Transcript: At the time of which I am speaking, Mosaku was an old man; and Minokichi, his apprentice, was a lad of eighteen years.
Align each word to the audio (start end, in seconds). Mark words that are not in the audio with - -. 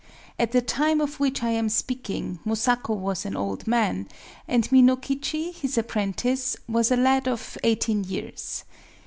At 0.39 0.51
the 0.51 0.63
time 0.63 0.99
of 0.99 1.19
which 1.19 1.43
I 1.43 1.51
am 1.51 1.69
speaking, 1.69 2.39
Mosaku 2.43 2.95
was 2.97 3.23
an 3.23 3.37
old 3.37 3.67
man; 3.67 4.07
and 4.47 4.67
Minokichi, 4.71 5.53
his 5.53 5.77
apprentice, 5.77 6.57
was 6.67 6.89
a 6.89 6.97
lad 6.97 7.27
of 7.27 7.55
eighteen 7.63 8.03
years. 8.05 8.63